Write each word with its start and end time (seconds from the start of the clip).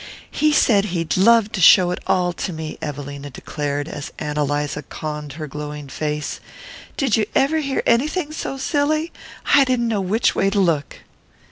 "He 0.31 0.51
said 0.51 0.85
he'd 0.85 1.15
love 1.15 1.51
to 1.51 1.61
show 1.61 1.91
it 1.91 1.99
all 2.07 2.33
to 2.33 2.51
me!" 2.51 2.75
Evelina 2.81 3.29
declared 3.29 3.87
as 3.87 4.11
Ann 4.17 4.35
Eliza 4.35 4.81
conned 4.81 5.33
her 5.33 5.45
glowing 5.45 5.89
face. 5.89 6.39
"Did 6.97 7.15
you 7.17 7.27
ever 7.35 7.59
hear 7.59 7.83
anything 7.85 8.31
so 8.31 8.57
silly? 8.57 9.11
I 9.53 9.63
didn't 9.63 9.87
know 9.89 10.01
which 10.01 10.33
way 10.33 10.49
to 10.49 10.59
look." 10.59 11.01